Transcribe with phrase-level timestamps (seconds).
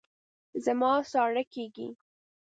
[0.63, 1.87] زما ساړه کېږي